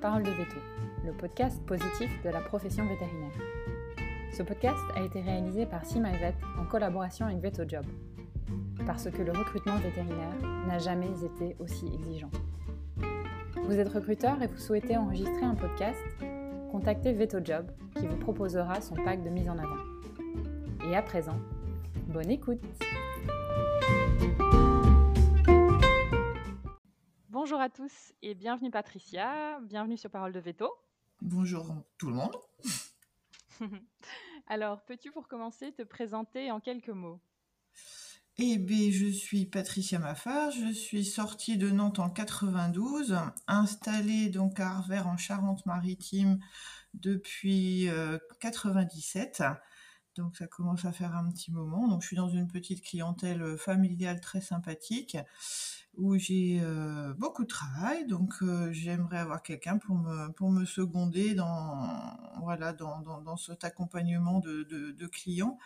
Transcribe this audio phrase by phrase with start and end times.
[0.00, 0.56] Parole de Veto,
[1.04, 3.32] le podcast positif de la profession vétérinaire.
[4.32, 7.84] Ce podcast a été réalisé par SeaMyVet en collaboration avec VetoJob,
[8.86, 10.32] parce que le recrutement vétérinaire
[10.66, 12.30] n'a jamais été aussi exigeant.
[13.62, 16.00] Vous êtes recruteur et vous souhaitez enregistrer un podcast
[16.72, 20.88] Contactez VetoJob qui vous proposera son pack de mise en avant.
[20.88, 21.36] Et à présent,
[22.08, 22.62] bonne écoute
[27.50, 30.70] Bonjour à tous et bienvenue Patricia, bienvenue sur Parole de Veto.
[31.20, 32.36] Bonjour tout le monde.
[34.46, 37.18] Alors, peux-tu pour commencer te présenter en quelques mots?
[38.38, 43.18] Eh bien, je suis Patricia Maffard, je suis sortie de Nantes en 92,
[43.48, 46.38] installée donc à Arvers en Charente-Maritime
[46.94, 47.88] depuis
[48.38, 49.42] 97.
[50.20, 51.88] Euh, donc ça commence à faire un petit moment.
[51.88, 55.16] Donc je suis dans une petite clientèle familiale très sympathique
[55.96, 58.06] où j'ai euh, beaucoup de travail.
[58.06, 63.64] Donc euh, j'aimerais avoir quelqu'un pour me, pour me seconder dans, voilà, dans, dans, cet
[63.64, 65.58] accompagnement de, de, clients.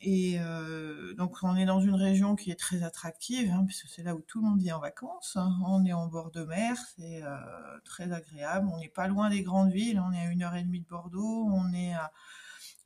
[0.00, 4.04] Et euh, donc on est dans une région qui est très attractive, hein, puisque c'est
[4.04, 5.36] là où tout le monde vient en vacances.
[5.36, 5.58] Hein.
[5.66, 7.22] On est en bord de mer, c'est
[7.84, 8.68] très agréable.
[8.72, 10.88] On n'est pas loin des grandes villes, on est à une heure et demie de
[10.88, 12.12] Bordeaux, on est à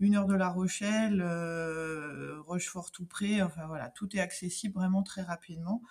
[0.01, 1.23] une heure de La Rochelle,
[2.47, 3.43] Rochefort tout près.
[3.43, 5.83] Enfin voilà, tout est accessible vraiment très rapidement.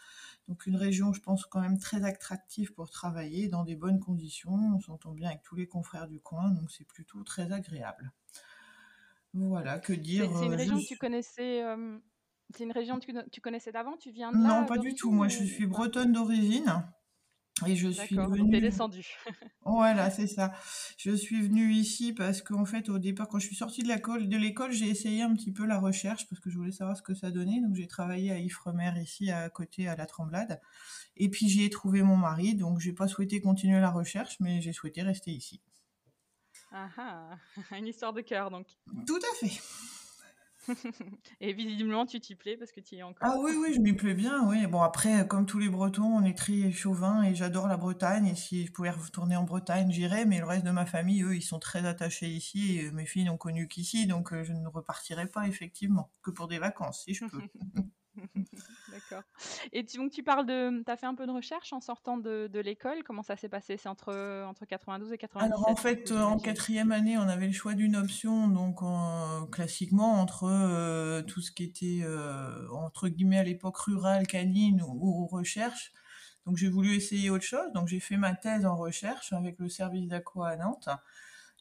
[0.47, 4.51] Donc une région, je pense, quand même très attractive pour travailler dans des bonnes conditions.
[4.75, 8.11] On s'entend bien avec tous les confrères du coin, donc c'est plutôt très agréable.
[9.33, 11.97] Voilà, que dire C'est une euh, région que tu connaissais euh,
[12.53, 15.11] C'est une région que tu connaissais d'avant Tu viens de là Non, pas du tout.
[15.11, 16.83] Moi, je suis bretonne d'origine.
[17.67, 18.59] Et je suis venue.
[18.59, 19.05] descendu.
[19.65, 20.53] voilà, c'est ça.
[20.97, 24.29] Je suis venue ici parce qu'en fait, au départ, quand je suis sortie de l'école,
[24.29, 27.01] de l'école, j'ai essayé un petit peu la recherche parce que je voulais savoir ce
[27.01, 27.59] que ça donnait.
[27.61, 30.61] Donc, j'ai travaillé à Ifremer ici, à côté, à la Tremblade.
[31.17, 32.55] Et puis, j'y ai trouvé mon mari.
[32.55, 35.61] Donc, j'ai pas souhaité continuer la recherche, mais j'ai souhaité rester ici.
[36.71, 37.37] Ah ah,
[37.77, 38.67] une histoire de cœur, donc.
[39.05, 39.61] Tout à fait.
[41.41, 43.27] Et visiblement, tu t'y plais parce que tu y es encore.
[43.29, 44.65] Ah oui, oui, je m'y plais bien, oui.
[44.67, 48.27] Bon, après, comme tous les Bretons, on est très chauvin et j'adore la Bretagne.
[48.27, 50.25] Et si je pouvais retourner en Bretagne, j'irais.
[50.25, 52.79] Mais le reste de ma famille, eux, ils sont très attachés ici.
[52.79, 54.07] Et mes filles n'ont connu qu'ici.
[54.07, 57.41] Donc, euh, je ne repartirai pas, effectivement, que pour des vacances, si je peux.
[59.11, 59.23] D'accord.
[59.71, 62.17] Et tu, donc tu parles de, tu as fait un peu de recherche en sortant
[62.17, 63.03] de, de l'école.
[63.03, 63.77] Comment ça s'est passé?
[63.77, 65.53] C'est entre entre 92 et 97.
[65.53, 68.79] Alors en fait, en quatrième année, on avait le choix d'une option, donc
[69.51, 75.23] classiquement entre euh, tout ce qui était euh, entre guillemets à l'époque rural, canine ou,
[75.23, 75.93] ou recherche.
[76.45, 77.71] Donc j'ai voulu essayer autre chose.
[77.73, 80.89] Donc j'ai fait ma thèse en recherche avec le service d'Aqua à Nantes.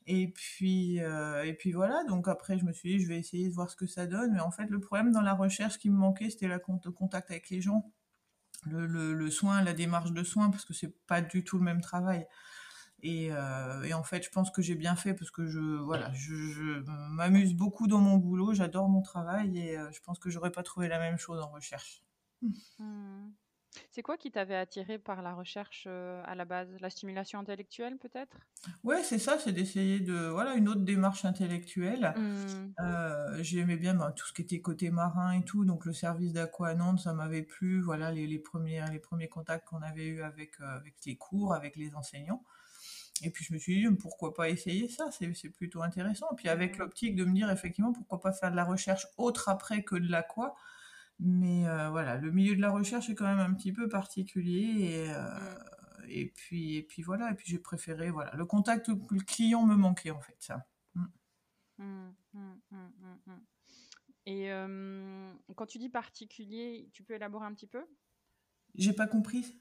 [0.07, 3.49] Et puis, euh, et puis voilà, donc après je me suis dit je vais essayer
[3.49, 4.33] de voir ce que ça donne.
[4.33, 7.51] Mais en fait le problème dans la recherche qui me manquait c'était le contact avec
[7.51, 7.93] les gens,
[8.67, 11.81] le, le, soin, la démarche de soin, parce que c'est pas du tout le même
[11.81, 12.27] travail.
[13.03, 16.13] Et, euh, et en fait je pense que j'ai bien fait parce que je, voilà,
[16.13, 20.53] je, m'amuse beaucoup dans mon boulot, j'adore mon travail et euh, je pense que j'aurais
[20.53, 22.05] pas trouvé la même chose en recherche.
[22.43, 23.31] Mmh.
[23.91, 26.69] C'est quoi qui t'avait attiré par la recherche euh, à la base?
[26.81, 28.37] La stimulation intellectuelle peut-être?
[28.83, 32.15] Ouais, c'est ça, c'est d'essayer de voilà une autre démarche intellectuelle.
[32.17, 32.73] Mmh.
[32.81, 36.33] Euh, j'aimais bien bah, tout ce qui était côté marin et tout, donc le service
[36.33, 37.81] d'aqua Nantes, ça m'avait plu.
[37.81, 41.77] Voilà les, premiers les premiers contacts qu'on avait eu avec euh, avec les cours, avec
[41.77, 42.43] les enseignants.
[43.23, 46.27] Et puis je me suis dit pourquoi pas essayer ça, c'est plutôt intéressant.
[46.33, 46.81] Et puis avec mmh.
[46.81, 50.11] l'optique de me dire effectivement pourquoi pas faire de la recherche autre après que de
[50.11, 50.57] l'aqua?
[51.21, 54.85] Mais euh, voilà, le milieu de la recherche est quand même un petit peu particulier
[54.85, 56.05] et, euh, mm.
[56.09, 59.77] et puis et puis voilà, et puis j'ai préféré voilà, le contact le client me
[59.77, 60.67] manquait en fait ça.
[60.95, 61.05] Mm.
[62.33, 62.53] Mm,
[64.27, 67.85] et euh, quand tu dis particulier, tu peux élaborer un petit peu?
[68.75, 69.59] J'ai pas compris.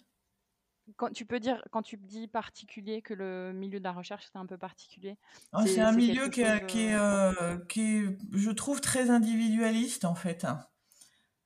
[0.96, 4.40] Quand tu peux dire, quand tu dis particulier, que le milieu de la recherche c'est
[4.40, 5.18] un peu particulier.
[5.52, 10.16] Ah, c'est un milieu qui, est, qui, est, qui, est, je trouve, très individualiste en
[10.16, 10.46] fait.
[10.46, 10.66] Hein.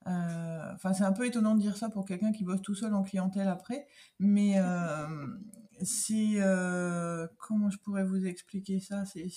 [0.08, 2.94] Euh, enfin, c'est un peu étonnant de dire ça pour quelqu'un qui bosse tout seul
[2.94, 3.88] en clientèle après,
[4.20, 5.28] mais euh,
[5.82, 9.06] c'est euh, comment je pourrais vous expliquer ça?
[9.06, 9.30] C'est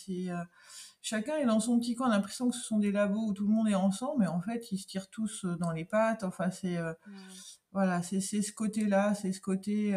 [1.02, 2.08] chacun est dans son petit coin.
[2.08, 4.26] On a l'impression que ce sont des labos où tout le monde est ensemble, mais
[4.26, 6.24] en fait, ils se tirent tous dans les pattes.
[6.24, 6.78] Enfin, c'est
[7.72, 9.96] voilà, c'est ce côté-là, c'est ce côté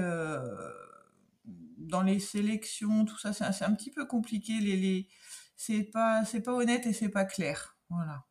[1.77, 4.59] dans les sélections, tout ça, c'est un petit peu compliqué.
[4.59, 5.07] Les, les
[5.55, 7.77] c'est pas c'est pas honnête et c'est pas clair.
[7.89, 8.23] Voilà.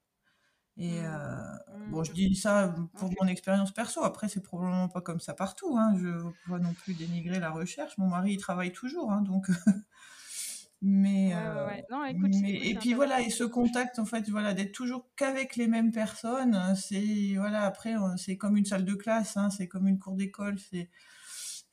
[0.79, 1.05] Et mmh.
[1.05, 2.15] euh, bon, je mmh.
[2.15, 4.05] dis ça pour mon expérience perso.
[4.05, 5.77] Après, c'est probablement pas comme ça partout.
[5.77, 5.95] Hein.
[5.97, 7.99] Je ne veux pas non plus dénigrer la recherche.
[7.99, 9.49] Mon mari, il travaille toujours, hein, donc.
[10.83, 15.09] mais, euh, Non, écoute, et puis voilà, et ce contact, en fait, voilà, d'être toujours
[15.17, 17.63] qu'avec les mêmes personnes, c'est voilà.
[17.63, 20.89] Après, c'est comme une salle de classe, hein, c'est comme une cour d'école, c'est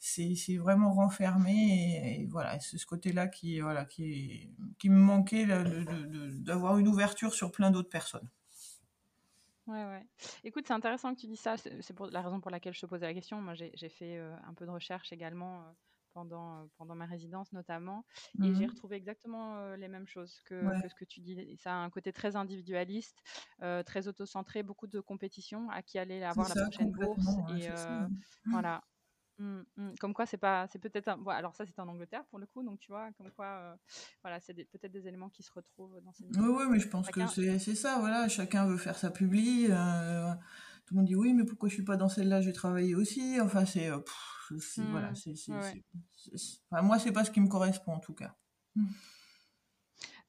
[0.05, 5.47] c'est vraiment renfermé et, voilà, c'est ce côté-là qui, voilà, qui, qui me manquait
[6.41, 8.29] d'avoir une ouverture sur plein d'autres personnes.
[9.67, 10.05] Ouais, ouais.
[10.43, 11.55] Écoute, c'est intéressant que tu dis ça.
[11.57, 13.41] C'est pour la raison pour laquelle je te posais la question.
[13.41, 15.71] Moi, j'ai fait euh, un peu de recherche également euh,
[16.13, 18.05] pendant, euh, pendant ma résidence notamment.
[18.41, 21.57] Et j'ai mmh retrouvé exactement les mêmes choses que, ce que tu dis.
[21.57, 23.23] Ça a un côté très individualiste,
[23.85, 27.39] très autocentré, beaucoup de compétition à qui aller avoir la prochaine bourse.
[27.47, 27.67] et
[28.51, 28.83] voilà.
[29.37, 29.91] Mmh, mmh.
[29.99, 31.21] Comme quoi, c'est pas, c'est peut-être un.
[31.27, 33.75] alors ça, c'est en Angleterre pour le coup, donc tu vois, comme quoi, euh,
[34.21, 36.23] voilà, c'est peut-être des éléments qui se retrouvent dans ces.
[36.23, 39.67] Oui, oui, mais je pense que c'est ça, voilà, chacun veut faire sa publi.
[39.69, 40.33] Euh,
[40.85, 43.39] tout le monde dit oui, mais pourquoi je suis pas dans celle-là J'ai travaillé aussi.
[43.41, 43.99] Enfin, c'est, euh,
[44.89, 45.83] voilà, mmh, c'est,
[46.71, 48.35] enfin, moi, c'est pas ce qui me correspond en tout cas.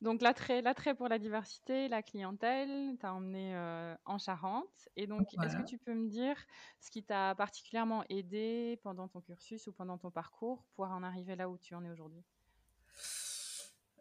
[0.03, 4.89] Donc l'attrait, l'attrait pour la diversité, la clientèle, t'as emmené euh, en Charente.
[4.97, 6.37] Et donc, est-ce que tu peux me dire
[6.81, 11.35] ce qui t'a particulièrement aidé pendant ton cursus ou pendant ton parcours pour en arriver
[11.35, 12.23] là où tu en es aujourd'hui?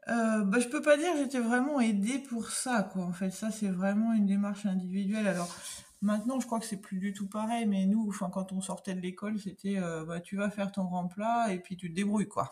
[0.07, 3.03] Euh, bah, je peux pas dire que j'étais vraiment aidée pour ça, quoi.
[3.05, 5.27] En fait, ça, c'est vraiment une démarche individuelle.
[5.27, 5.55] Alors,
[6.01, 8.93] maintenant, je crois que c'est plus du tout pareil, mais nous, enfin, quand on sortait
[8.93, 12.27] de l'école, c'était, euh, bah, tu vas faire ton remplat et puis tu te débrouilles,
[12.27, 12.51] quoi.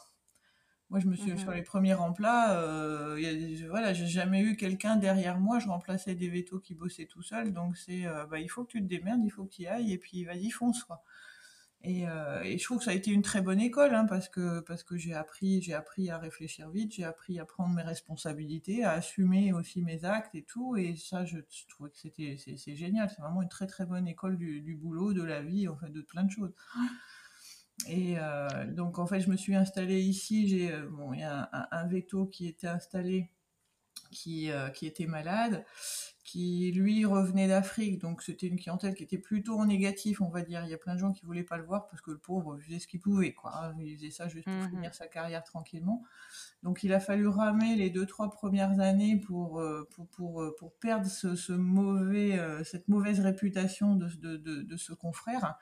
[0.93, 3.17] Moi, je me suis sur mmh les premiers remplats, euh,
[3.67, 5.57] voilà, j'ai jamais eu quelqu'un derrière moi.
[5.57, 8.73] Je remplaçais des vétos qui bossaient tout seuls, donc c'est, euh, bah, il faut que
[8.73, 11.01] tu te démerdes, il faut que tu y ailles, et puis vas-y fonce quoi.
[11.81, 14.29] Et, euh, et, je trouve que ça a été une très bonne école, hein, parce
[14.29, 17.81] que parce que j'ai appris, j'ai appris à réfléchir vite, j'ai appris à prendre mes
[17.81, 20.77] responsabilités, à assumer aussi mes actes et tout.
[20.77, 23.09] Et ça, je, trouve que c'était c'est génial.
[23.09, 25.89] C'est vraiment une très très bonne école du, du, boulot, de la vie, en fait,
[25.89, 26.53] de plein de choses.
[27.87, 30.47] Et euh, donc, en fait, je me suis installée ici.
[30.47, 33.29] J'ai, euh, bon, il y a un, veto qui était installé,
[34.11, 35.65] qui, euh, qui était malade,
[36.23, 37.99] qui lui revenait d'Afrique.
[37.99, 40.63] Donc, c'était une clientèle qui était plutôt en négatif, on va dire.
[40.63, 42.57] Il y a plein de gens qui voulaient pas le voir parce que le pauvre
[42.59, 43.73] faisait ce qu'il pouvait, quoi.
[43.79, 46.03] Il faisait ça juste pour mmh finir sa carrière tranquillement.
[46.61, 51.07] Donc, il a fallu ramer les deux, trois premières années pour, pour, pour, pour perdre
[51.07, 55.57] ce, ce mauvais, cette mauvaise réputation de, de, de, de ce confrère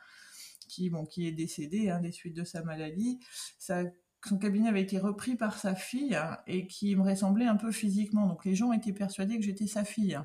[0.71, 3.19] qui, bon, qui est décédé hein, des suites de sa maladie.
[3.59, 7.71] son cabinet avait été repris par sa fille hein, et qui me ressemblait un peu
[7.71, 8.25] physiquement.
[8.25, 10.19] Donc les gens étaient persuadés que j'étais sa fille.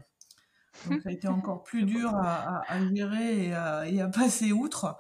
[0.89, 2.63] Donc ça a été encore plus dur à,
[2.95, 4.97] gérer et à, passer outre.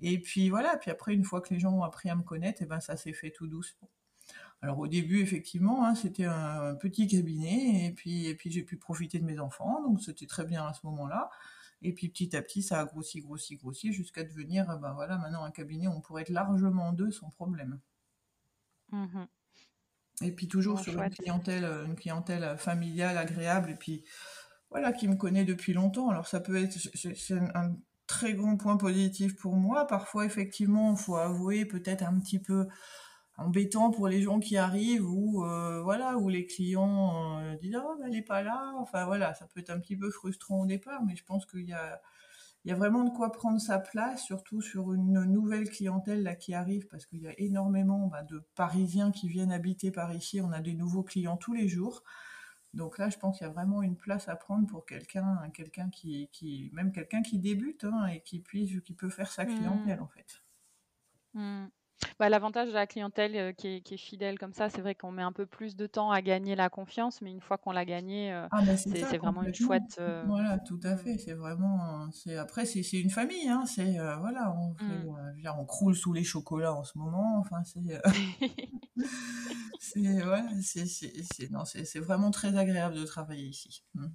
[0.00, 2.60] Et puis voilà, puis après, une fois que les gens ont appris à me connaître,
[2.60, 3.88] et eh ben, ça s'est fait tout doucement.
[4.60, 8.76] Alors au début, effectivement, hein, c'était un petit cabinet, et puis, et puis j'ai pu
[8.76, 11.30] profiter de mes enfants, donc c'était très bien à ce moment-là.
[11.82, 15.44] Et puis petit à petit, ça a grossi, grossi, grossi, jusqu'à devenir, ben voilà, maintenant
[15.44, 17.80] un cabinet où on pourrait être largement deux sans problème.
[18.90, 19.24] Mmh
[20.20, 24.04] et puis toujours sur une clientèle, euh, une clientèle familiale, agréable, et puis
[24.70, 26.10] voilà, qui me connaît depuis longtemps.
[26.10, 27.74] Alors ça peut être, c'est un
[28.06, 29.86] très grand point positif pour moi.
[29.86, 32.68] Parfois, effectivement, il faut avouer peut-être un petit peu
[33.36, 37.98] embêtant pour les gens qui arrivent ou euh, voilà où les clients euh, disent oh,
[38.04, 41.02] elle est pas là enfin voilà ça peut être un petit peu frustrant au départ
[41.04, 42.00] mais je pense qu'il y a
[42.64, 46.36] il y a vraiment de quoi prendre sa place surtout sur une nouvelle clientèle là
[46.36, 50.40] qui arrive parce qu'il y a énormément bah, de Parisiens qui viennent habiter par ici
[50.40, 52.04] on a des nouveaux clients tous les jours
[52.74, 55.88] donc là je pense qu'il y a vraiment une place à prendre pour quelqu'un quelqu'un
[55.88, 59.56] qui, qui même quelqu'un qui débute hein, et qui puisse qui peut faire sa mmh.
[59.56, 60.42] clientèle en fait
[61.32, 61.66] mmh.
[62.18, 65.22] Bah, l'avantage de la clientèle euh, qui, est, fidèle comme ça, c'est vrai qu'on met
[65.22, 68.32] un peu plus de temps à gagner la confiance, mais une fois qu'on l'a gagnée,
[68.32, 69.96] euh, ah, bah, c'est vraiment une chouette.
[69.98, 71.18] Euh, voilà, tout à fait.
[71.18, 72.08] C'est vraiment.
[72.38, 73.48] Après, c'est une famille.
[73.48, 75.48] Hein, c'est voilà, on, mmh.
[75.58, 77.38] on croule sous les chocolats en ce moment.
[77.38, 78.00] Enfin, c'est.
[81.84, 83.84] c'est vraiment très agréable de travailler ici.
[83.94, 84.06] Mmh.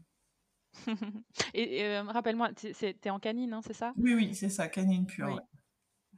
[1.53, 3.93] et, rappelle-moi, tu es en canine, hein, c'est ça?
[3.97, 5.41] Oui, oui, c'est ça, canine pure.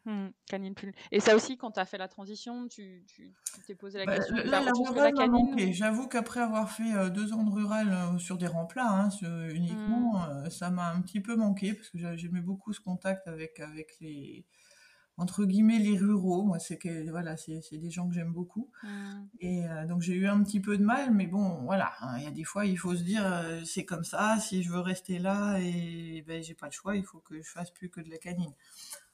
[0.09, 0.91] Mmh, canine pull.
[1.11, 3.05] Et ça aussi, quand tu as fait la transition, tu
[3.67, 7.43] t'es posé la bah, question là, la canine J'avoue qu'après avoir fait euh, deux ans
[7.43, 9.09] de rural euh, sur des remplats hein,
[9.51, 10.45] uniquement, mmh.
[10.47, 13.97] euh, ça m'a un petit peu manqué parce que j'aimais beaucoup ce contact avec, avec
[14.01, 14.47] les
[15.19, 16.43] entre guillemets les ruraux.
[16.43, 18.69] Moi, c'est que voilà, c'est des gens que j'aime beaucoup.
[18.83, 18.87] Mmh.
[19.41, 22.27] Et donc j'ai eu un petit peu de mal, mais bon, voilà, hein, il y
[22.27, 23.23] a des fois, il faut se dire,
[23.65, 24.39] c'est comme ça.
[24.39, 27.49] Si je veux rester là, et ben j'ai pas de choix, il faut que je
[27.49, 28.53] fasse plus que de la canine.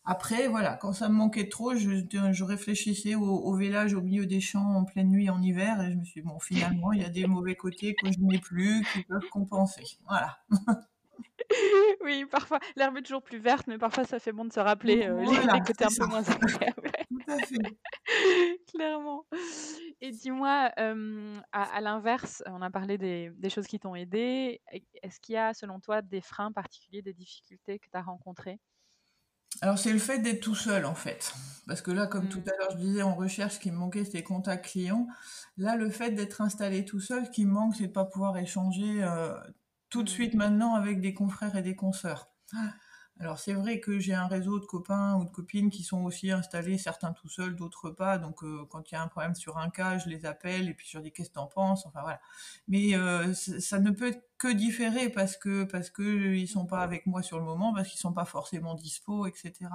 [0.08, 1.90] Après, voilà, quand ça me manquait trop, je,
[2.32, 5.96] je réfléchissais au, village au milieu des champs en pleine nuit en hiver et je
[5.96, 8.86] me suis dit, bon, finalement, il y a des mauvais côtés que je n'ai plus
[8.94, 9.84] qui peuvent compenser.
[10.08, 10.38] Voilà.
[12.04, 15.06] oui, parfois, l'herbe est toujours plus verte, mais parfois ça fait bon de se rappeler
[15.08, 16.92] euh, les, côtés un peu moins agréables.
[17.10, 17.58] Tout à fait.
[18.72, 19.26] Clairement.
[20.02, 24.62] Et dis-moi, euh, à, l'inverse, on a parlé des, des choses qui t'ont aidé.
[25.02, 28.60] Est-ce qu'il y a, selon toi, des freins particuliers, des difficultés que tu as rencontrées?
[29.62, 31.34] Alors c'est le fait d'être tout seul en fait.
[31.68, 32.50] Parce que là, comme tout Mmh.
[32.50, 35.08] à l'heure je disais, en recherche, ce qui me manquait, c'était contacts clients.
[35.58, 38.38] Là, le fait d'être installé tout seul, ce qui me manque, c'est de pas pouvoir
[38.38, 39.34] échanger euh,
[39.96, 40.12] tout de Mmh.
[40.12, 42.30] suite maintenant avec des confrères et des consoeurs.
[43.18, 46.32] Alors c'est vrai que j'ai un réseau de copains ou de copines qui sont aussi
[46.32, 48.18] installés, certains tout seuls, d'autres pas.
[48.18, 50.74] Donc euh, quand il y a un problème sur un cas, je les appelle et
[50.74, 51.86] puis je leur dis qu'est-ce que t'en penses?
[51.86, 52.20] Enfin voilà.
[52.68, 56.82] Mais euh, ça ne peut être que différé parce que parce que ils sont pas
[56.82, 59.70] avec moi sur le moment, parce qu'ils sont pas forcément dispo, etc.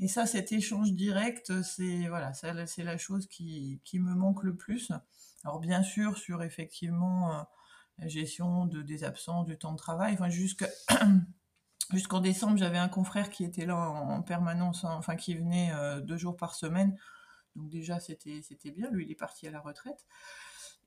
[0.00, 4.56] Et ça, cet échange direct, c'est voilà, c'est la chose qui, qui me manque le
[4.56, 4.90] plus.
[5.44, 7.42] Alors bien sûr, sur effectivement euh,
[8.06, 10.28] gestion de, des absences, du temps de travail, enfin
[11.92, 15.70] Jusqu'en décembre, j'avais un confrère qui était là en, en permanence, hein, enfin qui venait
[15.74, 16.96] euh, deux jours par semaine.
[17.56, 18.42] Donc déjà, c'était
[18.74, 18.90] bien.
[18.90, 20.06] Lui, il est parti à la retraite.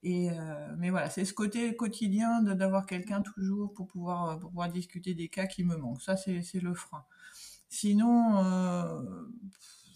[0.03, 4.49] Et euh, mais voilà, c'est ce côté quotidien d'avoir quelqu'un toujours pour pouvoir, euh, pour
[4.49, 6.01] pouvoir discuter des cas qui me manquent.
[6.01, 7.05] Ça, c'est le frein.
[7.69, 8.43] Sinon,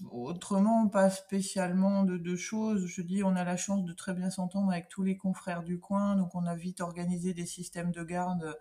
[0.09, 2.85] autrement, pas spécialement de, de choses.
[2.87, 5.79] Je dis, on a la chance de très bien s'entendre avec tous les confrères du
[5.79, 8.57] coin, donc on a vite organisé des systèmes de garde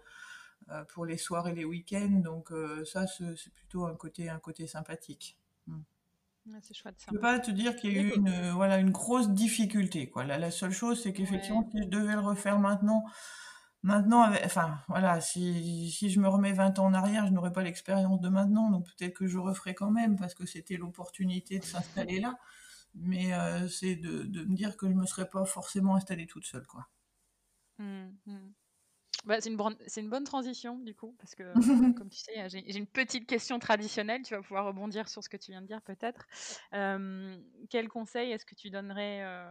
[0.71, 2.21] euh, pour les soirs et les week-ends.
[2.23, 5.39] Donc euh, ça, c'est plutôt un côté, un côté sympathique.
[5.67, 5.79] Mm.
[6.47, 7.07] Ouais, c'est chouette ça.
[7.09, 10.09] Je peux pas te dire qu'il y a eu une, euh, voilà, une grosse difficulté.
[10.09, 10.25] Quoi.
[10.25, 11.71] La, la seule chose, c'est qu'effectivement, Ouais.
[11.73, 13.05] si je devais le refaire maintenant,
[13.83, 17.53] maintenant, avec- enfin, voilà, si, si je me remets 20 ans en arrière, je n'aurais
[17.53, 21.59] pas l'expérience de maintenant, donc peut-être que je referais quand même, parce que c'était l'opportunité
[21.61, 22.39] de s'installer là.
[22.95, 26.47] Mais euh, c'est de, de me dire que je me serais pas forcément installée toute
[26.47, 26.89] seule, quoi.
[27.79, 28.53] Mmh, mmh.
[29.27, 31.45] Bah, c'est une, bonne- c'est une bonne transition du coup, parce que
[31.95, 35.29] comme tu sais, j'ai j'ai une petite question traditionnelle, tu vas pouvoir rebondir sur ce
[35.31, 36.27] que tu viens de dire peut-être.
[36.75, 37.39] Euh,
[37.71, 39.51] quel conseil est-ce que tu donnerais euh,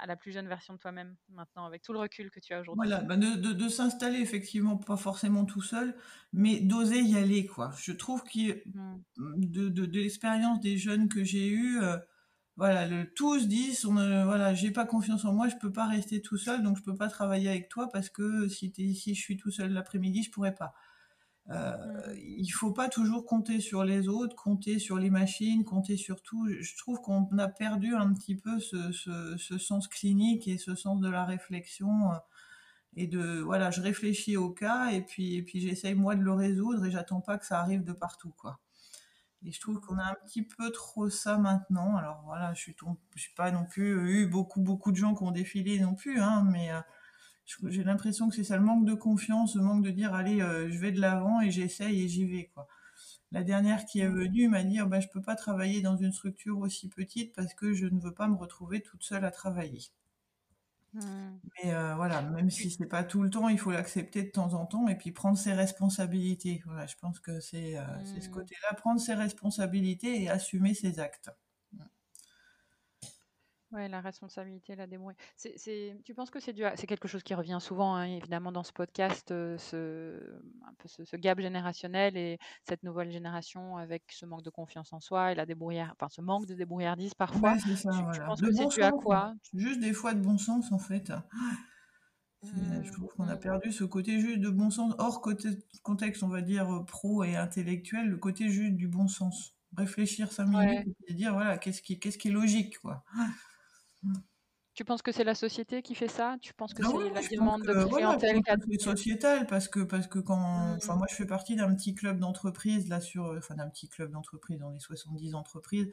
[0.00, 2.60] à la plus jeune version de toi-même maintenant, avec tout le recul que tu as
[2.60, 5.94] aujourd'hui Voilà, ben de, de, de s'installer effectivement, pas forcément tout seul,
[6.32, 7.72] mais d'oser y aller, quoi.
[7.78, 11.98] Je trouve que Mmh, de, de, l'expérience des jeunes que j'ai eus, euh,
[12.56, 15.86] voilà, le, tous disent, on, euh, voilà, j'ai pas confiance en moi, je peux pas
[15.86, 19.14] rester tout seul, donc je peux pas travailler avec toi parce que si, t'es- si
[19.14, 20.74] je suis tout seul l'après-midi, je pourrais pas.
[21.50, 25.96] Euh, mmh, il faut pas toujours compter sur les autres, compter sur les machines, compter
[25.96, 26.48] sur tout.
[26.48, 31.00] Je trouve qu'on a perdu un petit peu ce, ce, sens clinique et ce sens
[31.00, 32.12] de la réflexion.
[32.12, 32.16] euh,
[32.96, 36.32] et de voilà, je réfléchis au cas et puis et puis j'essaye moi de le
[36.32, 38.60] résoudre et j'attends pas que ça arrive de partout quoi.
[39.44, 41.96] Et je trouve qu'on a un petit peu trop ça maintenant.
[41.96, 42.76] Alors voilà, je suis
[43.16, 45.94] je suis pas non plus euh, eu beaucoup beaucoup de gens qui ont défilé non
[45.94, 46.80] plus, hein, mais euh,
[47.68, 50.70] j'ai l'impression que c'est ça le manque de confiance, le manque de dire allez, euh,
[50.70, 52.66] je vais de l'avant et j'essaye et j'y vais quoi.
[53.32, 56.12] La dernière qui est venue m'a dit oh, bah, je peux pas travailler dans une
[56.12, 59.82] structure aussi petite parce que je ne veux pas me retrouver toute seule à travailler.
[60.94, 61.40] mmh.
[61.64, 64.54] Mais euh, voilà, même si c'est pas tout le temps, il faut l'accepter de temps
[64.54, 66.62] en temps et puis prendre ses responsabilités.
[66.66, 68.30] Voilà, je pense que c'est euh, ce Mmh.
[68.30, 71.30] côté-là, prendre ses responsabilités et assumer ses actes.
[73.72, 75.14] Ouais, la responsabilité, la débrouille.
[75.34, 78.04] C'est, c'est- tu penses que c'est dû à- c'est quelque chose qui revient souvent, hein,
[78.04, 82.38] évidemment, dans ce podcast, euh, ce, un peu ce, ce gap générationnel et
[82.68, 86.20] cette nouvelle génération avec ce manque de confiance en soi et la débrouillard, enfin, ce
[86.20, 87.54] manque de débrouillardise parfois.
[87.54, 88.26] Ouais, c'est ça, Tu, tu voilà.
[88.26, 89.32] penses De que c'est dû à quoi?
[89.54, 91.12] juste des fois de bon sens en fait.
[92.42, 95.20] C'est- Je Mmh, trouve qu'on a mmh, perdu ce côté juste de bon sens, hors
[95.20, 95.48] côté,
[95.82, 99.54] contexte, on va dire, euh, pro et intellectuel, le côté juste du bon sens.
[99.76, 100.84] Réfléchir cinq minutes ouais.
[101.06, 103.04] et dire, voilà, qu'est-ce qui, qu'est-ce qui est logique, quoi.
[104.74, 106.36] Tu penses que c'est la société qui fait ça?
[106.42, 108.60] Tu penses que Ah oui, c'est oui, la demande de que voilà, je clientèle que
[108.68, 111.94] c'est sociétal parce que parce que quand enfin Mmh, moi je fais partie d'un petit
[111.94, 115.90] club d'entreprise là sur enfin d'un petit club d'entreprise, on est 70 entreprises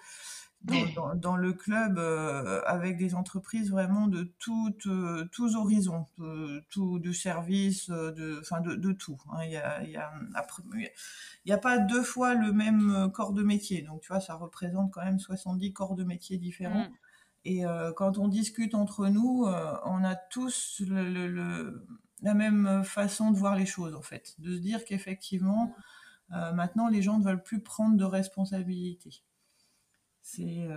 [0.64, 6.08] dans, dans, dans le club euh, avec des entreprises vraiment de toutes euh, tous horizons,
[6.18, 9.18] de, tout de services, euh, de enfin de, de tout.
[9.32, 9.44] hein.
[9.46, 10.64] Il y a il y a après
[11.46, 13.82] il y a pas deux fois le même corps de métier.
[13.82, 16.90] Donc tu vois, ça représente quand même 70 corps de métiers différents.
[16.90, 16.96] mmh,
[17.46, 20.82] Et euh, quand on discute entre nous, euh, on a tous
[22.22, 24.36] la même façon de voir les choses, en fait.
[24.40, 25.74] De se dire qu'effectivement,
[26.34, 29.24] euh, maintenant, les gens ne veulent plus prendre de responsabilités.
[30.22, 30.68] C'est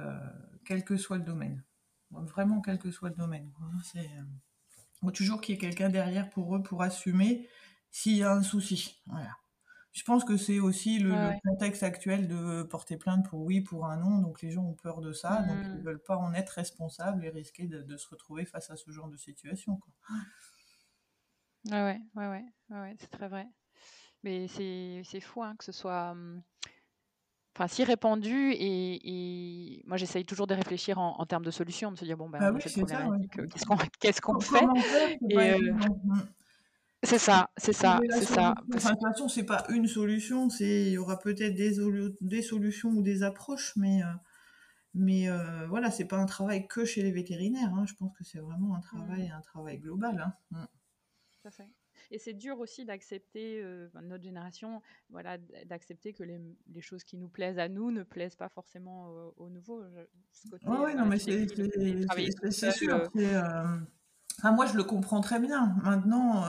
[0.64, 1.62] quel que soit le domaine.
[2.10, 3.50] Vraiment, quel que soit le domaine.
[3.52, 3.66] quoi.
[3.82, 4.08] C'est
[5.12, 7.48] toujours qu'il y ait quelqu'un derrière pour eux pour assumer
[7.90, 9.02] s'il y a un souci.
[9.06, 9.36] Voilà.
[9.92, 11.40] Je pense que c'est aussi le, ouais, le ouais.
[11.44, 14.18] contexte actuel de porter plainte pour oui, pour un non.
[14.22, 15.84] Donc les gens ont peur de ça, donc ils Mmh.
[15.84, 19.08] veulent pas en être responsables et risquer de, de se retrouver face à ce genre
[19.08, 19.76] de situation.
[19.76, 19.92] Quoi.
[21.70, 23.46] Ouais, ouais, ouais, ouais, ouais, c'est très vrai.
[24.24, 26.42] Mais c'est fou hein, que ce soit hum,
[27.54, 31.92] enfin, si répandu et, et moi j'essaye toujours de réfléchir en, en termes de solutions,
[31.92, 32.60] de se dire bon ben Bah oui,
[33.38, 33.46] euh,
[34.00, 34.64] qu'est-ce qu'on fait?
[35.30, 35.58] Et euh.
[36.04, 36.20] Mm.
[37.04, 38.54] C'est ça, c'est ça, c'est ça.
[38.68, 41.76] de toute façon, c'est pas une solution, c'est il y aura peut-être des,
[42.20, 44.06] des, solutions ou des approches, mais euh,
[44.94, 47.74] mais euh, voilà, c'est pas un travail que chez les vétérinaires.
[47.74, 47.86] Hein.
[47.86, 49.32] Je pense que c'est vraiment un travail, mmh.
[49.32, 50.20] un travail global.
[50.20, 50.34] Hein.
[50.52, 50.64] Mmh.
[51.32, 51.68] Tout à fait.
[52.12, 54.80] Et c'est dur aussi d'accepter, euh, notre génération,
[55.10, 56.38] voilà, d'accepter que les,
[56.72, 59.82] les, choses qui nous plaisent à nous ne plaisent pas forcément aux nouveaux.
[60.66, 63.10] Oui, non, mais c'est sûr.
[64.44, 65.74] moi, je le comprends très bien.
[65.82, 66.44] Maintenant,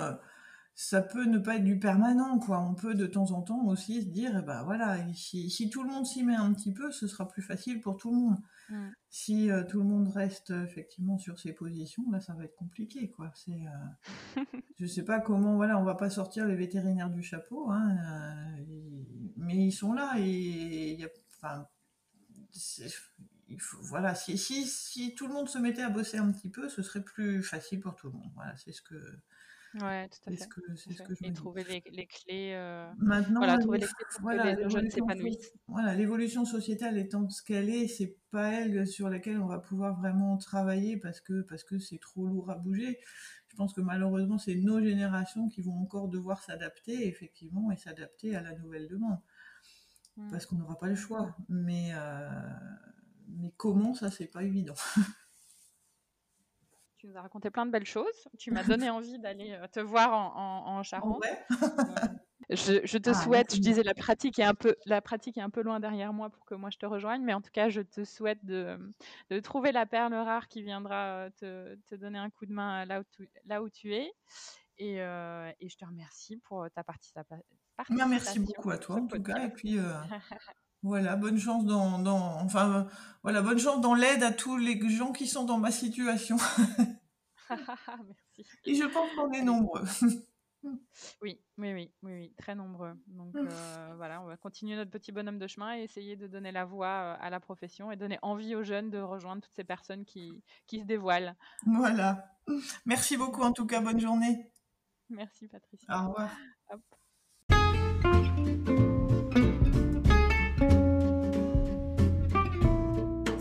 [0.75, 2.59] ça peut ne pas être du permanent, quoi.
[2.59, 5.89] On peut de temps en temps aussi se dire, eh ben voilà, si, tout le
[5.89, 8.37] monde s'y met un petit peu, ce sera plus facile pour tout le monde.
[8.69, 8.89] Mmh.
[9.09, 13.11] Si euh, tout le monde reste effectivement sur ses positions, là, ça va être compliqué,
[13.11, 13.31] quoi.
[13.35, 13.51] C'est,
[14.37, 14.43] euh,
[14.79, 17.95] je sais pas comment, voilà, on va pas sortir les vétérinaires du chapeau, hein,
[18.59, 19.03] euh,
[19.37, 21.67] mais ils sont là et il enfin,
[23.49, 26.49] il faut, voilà, si, si, si tout le monde se mettait à bosser un petit
[26.49, 28.31] peu, ce serait plus facile pour tout le monde.
[28.35, 28.95] Voilà, c'est ce que
[29.81, 30.37] Ouais, tout à fait.
[30.37, 34.05] C'est ce que je Et trouver les, les clés, euh, Maintenant, voilà, trouver les clés
[34.11, 35.51] pour que les jeunes s'épanouissent.
[35.67, 39.99] Voilà, l'évolution sociétale étant ce qu'elle est, c'est pas elle sur laquelle on va pouvoir
[39.99, 42.99] vraiment travailler parce que parce que c'est trop lourd à bouger.
[43.47, 48.35] Je pense que malheureusement, c'est nos générations qui vont encore devoir s'adapter, effectivement, et s'adapter
[48.35, 49.19] à la nouvelle demande.
[50.17, 50.31] Mmh.
[50.31, 51.35] Parce qu'on n'aura pas le choix.
[51.49, 52.29] Mais, euh,
[53.27, 54.73] mais comment, ça, c'est pas évident.
[57.03, 58.27] tu nous as raconté plein de belles choses.
[58.39, 61.21] Tu m'as donné envie d'aller euh, te voir en, en, Charente.
[62.49, 65.49] je, te ah, souhaite, je disais, la pratique, est un peu, la pratique est un
[65.49, 67.81] peu loin derrière moi pour que moi je te rejoigne, mais en tout cas, je
[67.81, 68.77] te souhaite de,
[69.29, 72.85] de trouver la perle rare qui viendra euh, te, te, donner un coup de main
[72.85, 74.09] là où tu, là où tu es.
[74.77, 77.43] Et, euh, et je te remercie pour ta participation.
[77.89, 79.45] Merci beaucoup à toi, en tout cas.
[79.45, 79.77] Et puis,
[80.83, 82.87] Voilà, bonne chance dans, dans enfin,
[83.23, 86.37] voilà, bonne chance dans l'aide à tous les gens qui sont dans ma situation.
[87.49, 88.45] Merci.
[88.65, 89.83] Et je pense qu'on est nombreux.
[91.21, 92.93] oui, oui, oui, oui, oui, très nombreux.
[93.07, 93.47] Donc mmh.
[93.49, 96.65] euh, voilà, on va continuer notre petit bonhomme de chemin et essayer de donner la
[96.65, 100.03] voix euh, à la profession et donner envie aux jeunes de rejoindre toutes ces personnes
[100.03, 101.35] qui, qui se dévoilent.
[101.65, 102.25] Voilà.
[102.85, 104.51] Merci beaucoup en tout cas, bonne journée.
[105.09, 105.87] Merci Patricia.
[105.89, 106.29] Au revoir.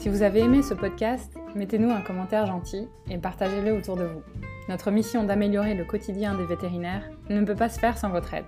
[0.03, 4.23] Si vous avez aimé ce podcast, mettez-nous un commentaire gentil et partagez-le autour de vous.
[4.69, 8.47] Notre mission d'améliorer le quotidien des vétérinaires ne peut pas se faire sans votre aide.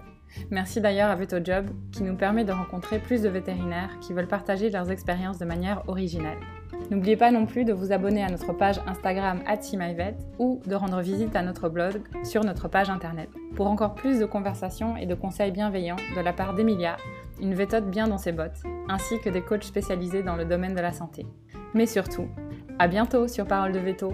[0.50, 4.68] Merci d'ailleurs à VetoJob qui nous permet de rencontrer plus de vétérinaires qui veulent partager
[4.68, 6.38] leurs expériences de manière originale.
[6.90, 11.02] N'oubliez pas non plus de vous abonner à notre page Instagram @simyvet ou de rendre
[11.02, 15.14] visite à notre blog sur notre page internet pour encore plus de conversations et de
[15.14, 16.96] conseils bienveillants de la part d'Emilia,
[17.40, 20.80] une vétote bien dans ses bottes, ainsi que des coachs spécialisés dans le domaine de
[20.80, 21.26] la santé.
[21.74, 22.28] Mais surtout,
[22.78, 24.12] à bientôt sur Parole de Veto